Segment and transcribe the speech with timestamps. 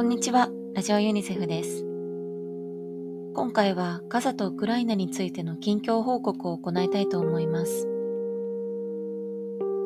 [0.00, 1.84] こんにちは、ラジオユニセフです。
[3.34, 7.86] 今回はガザとウクライナについての近況報告を行いたいと思います。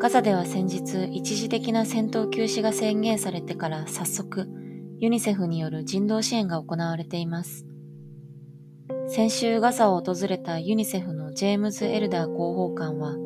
[0.01, 4.47] ガザでは先日、一時的な戦闘休止が宣言されてから早速、
[5.01, 7.67] ユニセフによる人道支援が行われています。
[9.09, 13.17] 先週ガザを訪れたユニセフのジェームズ・エルダー広報官は、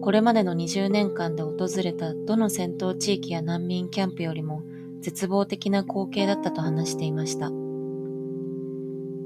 [0.00, 4.62] これまでの20年間で訪れたどの戦闘地域や難民キャンプよりも
[5.02, 7.50] 絶望的な光景だったと話していました。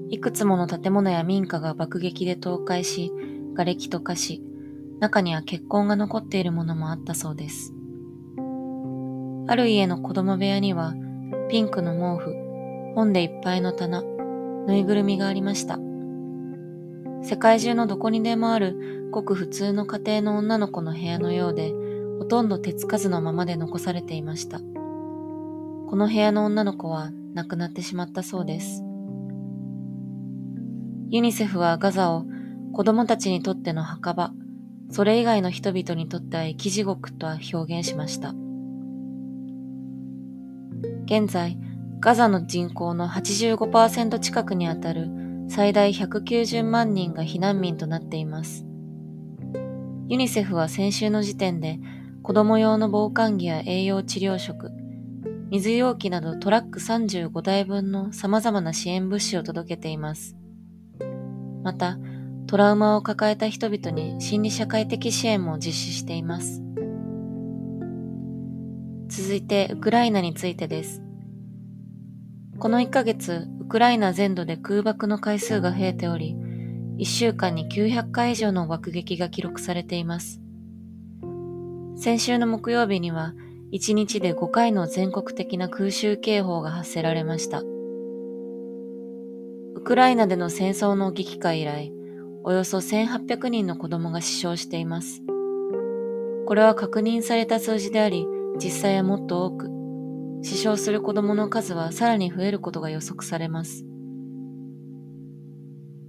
[0.08, 3.12] いくつもの建物や民家が爆撃で倒壊し、
[3.54, 4.42] 瓦礫と化し、
[5.00, 7.74] 中には血痕が残っているものもあったそうです。
[9.48, 10.94] ある家の子供部屋には、
[11.50, 12.32] ピンクの毛布、
[12.94, 15.78] 本でいっぱいの棚、ぬいぐるみがありました。
[17.22, 21.72] 世界中のどこにでもあるごく普通の家庭の女の子の部屋のようで、
[22.18, 24.60] ほとんど手つかずのままで残されていました。
[25.88, 28.82] この部屋の女の子は亡くなってしまったそうです。
[31.08, 32.24] ユニセフはガザを
[32.72, 34.32] 子供たちにとっての墓場、
[34.90, 38.34] それ以外の人々にとっては生き地獄とは表現しました。
[41.04, 41.56] 現在、
[42.00, 45.08] ガザの人口の85%近くにあたる
[45.48, 48.66] 最大190万人が避難民となっています。
[50.08, 51.78] ユニセフは先週の時点で
[52.22, 54.72] 子供用の防寒着や栄養治療食、
[55.50, 60.36] 水容器などトラック35台分の様々な支援物資を届けています。
[61.62, 61.98] また、
[62.46, 66.62] トラウマを抱えた人々に心理社会的支援も実施しています。
[69.08, 71.02] 続いて、ウクライナについてです。
[72.58, 76.36] この1ヶ月、ウクライナ全土で空爆の回数が増えており、
[76.98, 80.40] 1週間に900回以上の爆撃が記録されています。
[81.96, 83.34] 先週の木曜日には、
[83.72, 87.62] 1日で5回の全国的な空襲警報が発せられました。
[89.74, 91.92] ウクライナでの戦争の激化以来、
[92.44, 95.22] およそ1800人の子供が死傷しています。
[96.46, 98.26] これは確認された数字であり、
[98.58, 99.68] 実際はもっと多く、
[100.42, 103.84] 死傷する子供の数はさらに増えることが予測されます。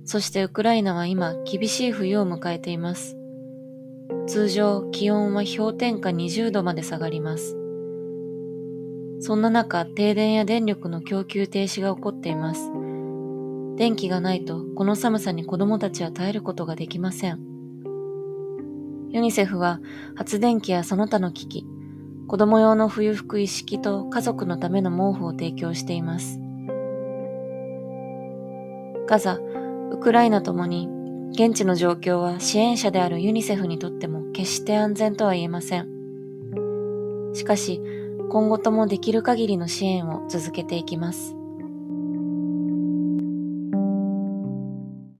[0.05, 3.17] そしてウクライナは今厳しい冬を迎えています。
[4.27, 7.57] 通常気温は氷点下20度まで下がります。
[9.19, 12.71] そんな中、停電や電力の供給停止が起こっています。
[13.77, 17.39] 電気がないとこの寒さに子供たちは耐えることができません。
[19.09, 19.79] ユニセフは
[20.15, 21.65] 発電機やその他の機器、
[22.27, 26.39] 子供用の冬服一式と家族のための毛布を提供しています。
[29.07, 29.39] ガザ、
[29.91, 30.89] ウクライナともに
[31.31, 35.87] 現地の状況は支援者であるユニセフにとっても決して安全とは言えません。
[37.33, 37.81] しかし、
[38.29, 41.36] 今後ともできる限りの支援を続けていきます。